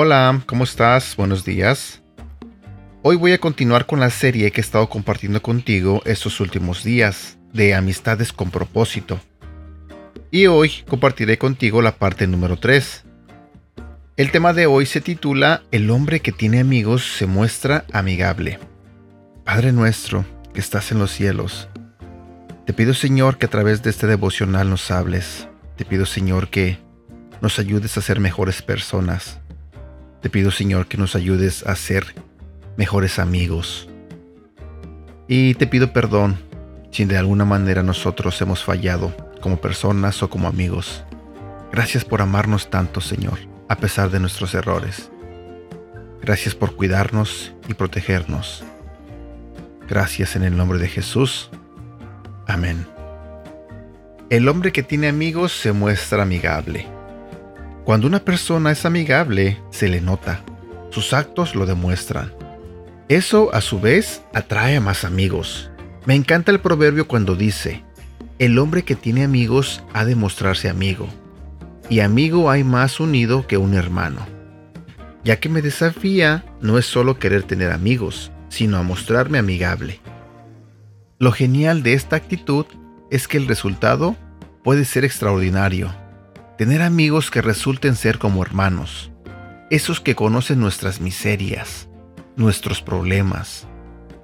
[0.00, 1.16] Hola, ¿cómo estás?
[1.16, 2.02] Buenos días.
[3.02, 7.36] Hoy voy a continuar con la serie que he estado compartiendo contigo estos últimos días
[7.52, 9.18] de amistades con propósito.
[10.30, 13.06] Y hoy compartiré contigo la parte número 3.
[14.16, 18.60] El tema de hoy se titula El hombre que tiene amigos se muestra amigable.
[19.44, 21.68] Padre nuestro, que estás en los cielos,
[22.66, 25.48] te pido Señor que a través de este devocional nos hables.
[25.74, 26.78] Te pido Señor que
[27.40, 29.40] nos ayudes a ser mejores personas.
[30.22, 32.14] Te pido Señor que nos ayudes a ser
[32.76, 33.88] mejores amigos.
[35.28, 36.38] Y te pido perdón
[36.90, 41.04] si de alguna manera nosotros hemos fallado como personas o como amigos.
[41.70, 45.10] Gracias por amarnos tanto, Señor, a pesar de nuestros errores.
[46.20, 48.64] Gracias por cuidarnos y protegernos.
[49.88, 51.50] Gracias en el nombre de Jesús.
[52.46, 52.86] Amén.
[54.30, 56.97] El hombre que tiene amigos se muestra amigable.
[57.88, 60.44] Cuando una persona es amigable, se le nota.
[60.90, 62.34] Sus actos lo demuestran.
[63.08, 65.70] Eso, a su vez, atrae a más amigos.
[66.04, 67.82] Me encanta el proverbio cuando dice,
[68.38, 71.08] el hombre que tiene amigos ha de mostrarse amigo,
[71.88, 74.20] y amigo hay más unido que un hermano.
[75.24, 79.98] Ya que me desafía no es solo querer tener amigos, sino a mostrarme amigable.
[81.18, 82.66] Lo genial de esta actitud
[83.10, 84.14] es que el resultado
[84.62, 85.90] puede ser extraordinario.
[86.58, 89.12] Tener amigos que resulten ser como hermanos,
[89.70, 91.88] esos que conocen nuestras miserias,
[92.34, 93.68] nuestros problemas,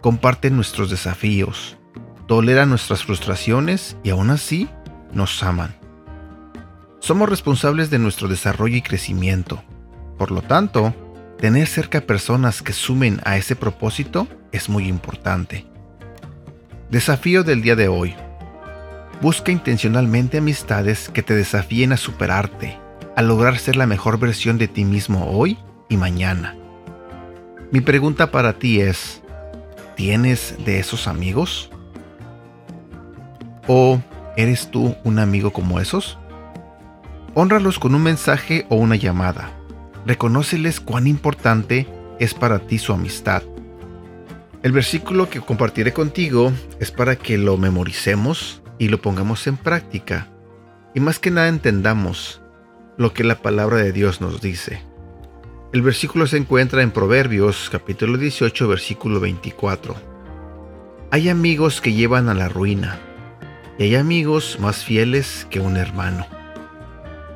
[0.00, 1.78] comparten nuestros desafíos,
[2.26, 4.68] toleran nuestras frustraciones y aún así
[5.12, 5.76] nos aman.
[6.98, 9.62] Somos responsables de nuestro desarrollo y crecimiento.
[10.18, 10.96] Por lo tanto,
[11.38, 15.64] tener cerca personas que sumen a ese propósito es muy importante.
[16.90, 18.16] Desafío del día de hoy.
[19.20, 22.78] Busca intencionalmente amistades que te desafíen a superarte,
[23.16, 26.56] a lograr ser la mejor versión de ti mismo hoy y mañana.
[27.70, 29.22] Mi pregunta para ti es,
[29.96, 31.70] ¿tienes de esos amigos?
[33.66, 34.00] ¿O
[34.36, 36.18] eres tú un amigo como esos?
[37.34, 39.50] Honralos con un mensaje o una llamada.
[40.04, 41.86] Reconóceles cuán importante
[42.20, 43.42] es para ti su amistad
[44.66, 50.28] el versículo que compartiré contigo es para que lo memoricemos y lo pongamos en práctica
[50.94, 52.40] y más que nada entendamos
[52.96, 54.82] lo que la palabra de Dios nos dice.
[55.72, 59.94] El versículo se encuentra en Proverbios capítulo 18 versículo 24.
[61.10, 62.98] Hay amigos que llevan a la ruina
[63.78, 66.26] y hay amigos más fieles que un hermano.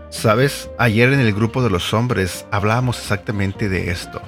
[0.09, 4.21] Sabes, ayer en el grupo de los hombres hablábamos exactamente de esto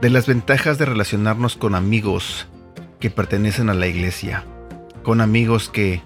[0.00, 2.46] de las ventajas de relacionarnos con amigos
[3.00, 4.44] que pertenecen a la iglesia,
[5.02, 6.02] con amigos que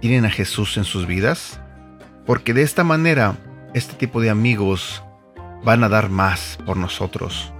[0.00, 1.60] tienen a Jesús en sus vidas,
[2.26, 3.36] porque de esta manera
[3.74, 5.02] este tipo de amigos
[5.64, 7.52] van a dar más por nosotros.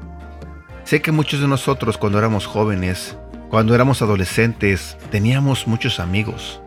[0.84, 3.16] Sé que muchos de nosotros cuando éramos jóvenes,
[3.50, 6.60] cuando éramos adolescentes, teníamos muchos amigos.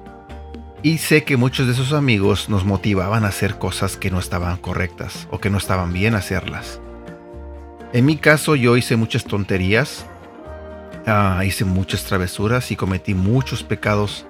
[0.84, 4.58] Y sé que muchos de esos amigos nos motivaban a hacer cosas que no estaban
[4.58, 6.80] correctas o que no estaban bien hacerlas.
[7.94, 10.06] En mi caso yo hice muchas tonterías,
[11.06, 14.26] ah, hice muchas travesuras y cometí muchos pecados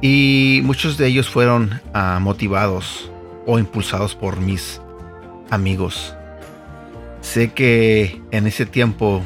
[0.00, 3.10] y muchos de ellos fueron ah, motivados
[3.46, 4.80] o impulsados por mis
[5.50, 6.14] amigos.
[7.20, 9.22] Sé que en ese tiempo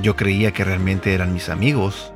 [0.00, 2.12] yo creía que realmente eran mis amigos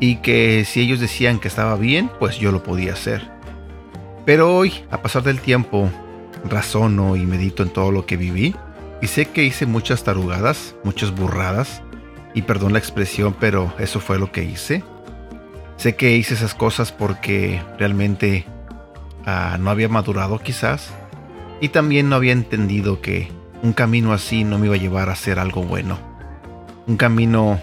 [0.00, 3.22] y que si ellos decían que estaba bien, pues yo lo podía hacer.
[4.24, 5.90] Pero hoy, a pasar del tiempo,
[6.48, 8.54] razono y medito en todo lo que viví
[9.02, 11.82] y sé que hice muchas tarugadas, muchas burradas,
[12.34, 14.84] y perdón la expresión, pero eso fue lo que hice.
[15.80, 18.44] Sé que hice esas cosas porque realmente
[19.24, 20.92] ah, no había madurado quizás,
[21.60, 23.32] y también no había entendido que
[23.62, 25.98] un camino así no me iba a llevar a hacer algo bueno.
[26.86, 27.60] Un camino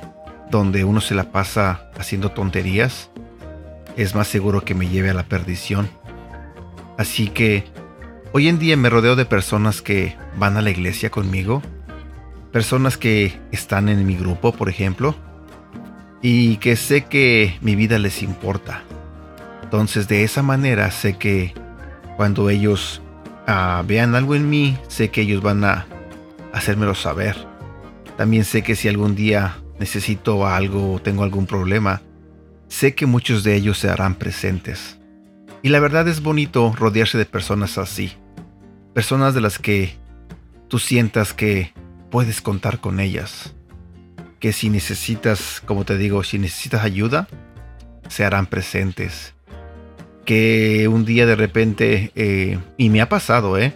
[0.49, 3.09] donde uno se la pasa haciendo tonterías
[3.95, 5.89] es más seguro que me lleve a la perdición.
[6.97, 7.65] Así que
[8.33, 11.63] Hoy en día me rodeo de personas que van a la iglesia conmigo,
[12.51, 15.15] personas que están en mi grupo, por ejemplo,
[16.21, 18.83] y que sé que mi vida les importa.
[19.63, 21.53] Entonces de esa manera sé que
[22.15, 23.01] cuando ellos
[23.45, 25.85] ah, vean algo en mí, sé que ellos van a
[26.53, 27.35] hacérmelo saber.
[28.17, 32.01] También sé que si algún día necesito algo o tengo algún problema,
[32.67, 34.97] sé que muchos de ellos se harán presentes.
[35.61, 38.13] Y la verdad es bonito rodearse de personas así.
[38.93, 39.95] Personas de las que
[40.67, 41.73] tú sientas que
[42.09, 43.53] puedes contar con ellas.
[44.39, 47.27] Que si necesitas, como te digo, si necesitas ayuda,
[48.09, 49.33] se harán presentes.
[50.25, 53.73] Que un día de repente, eh, y me ha pasado, ¿eh?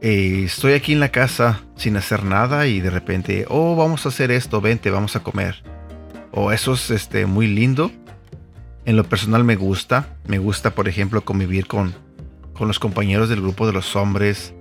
[0.00, 4.10] eh, estoy aquí en la casa sin hacer nada y de repente, oh, vamos a
[4.10, 5.62] hacer esto, vente, vamos a comer.
[6.32, 7.90] O eso es este, muy lindo.
[8.84, 10.16] En lo personal me gusta.
[10.26, 11.94] Me gusta, por ejemplo, convivir con,
[12.54, 14.54] con los compañeros del grupo de los hombres,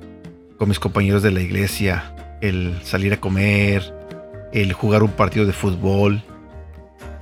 [0.57, 3.93] con mis compañeros de la iglesia, el salir a comer,
[4.53, 6.23] el jugar un partido de fútbol.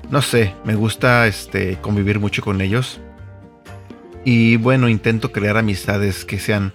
[0.10, 3.00] No sé, me gusta este, convivir mucho con ellos.
[4.24, 6.74] Y bueno, intento crear amistades que sean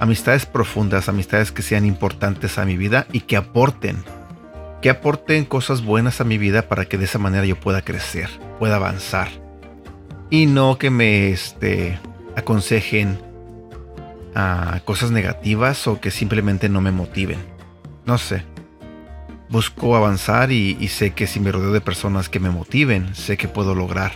[0.00, 4.02] amistades profundas, amistades que sean importantes a mi vida y que aporten,
[4.80, 8.28] que aporten cosas buenas a mi vida para que de esa manera yo pueda crecer,
[8.58, 9.28] pueda avanzar.
[10.30, 11.98] Y no que me este,
[12.34, 13.18] aconsejen
[14.34, 17.38] a cosas negativas o que simplemente no me motiven.
[18.06, 18.44] No sé.
[19.50, 23.48] Busco avanzar y, sé que si me rodeo de personas que me motiven, sé que
[23.48, 24.12] puedo lograr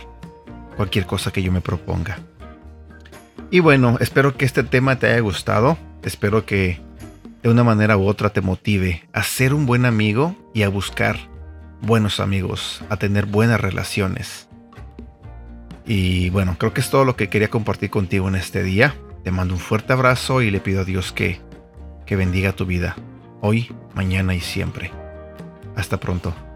[0.77, 2.19] cualquier cosa que yo me proponga.
[3.51, 5.77] Y bueno, espero que este tema te haya gustado.
[6.03, 6.79] Espero que
[7.43, 11.17] de una manera u otra te motive a ser un buen amigo y a buscar
[11.81, 14.47] buenos amigos, a tener buenas relaciones.
[15.85, 18.95] Y bueno, creo que es todo lo que quería compartir contigo en este día.
[19.25, 21.41] Te mando un fuerte abrazo y le pido a Dios que,
[22.05, 22.95] que bendiga tu vida,
[23.41, 24.91] hoy, mañana y siempre.
[25.75, 26.54] Hasta pronto.